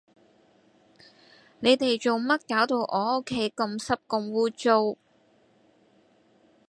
[1.59, 4.97] 你哋做乜搞到我屋企咁濕咁污糟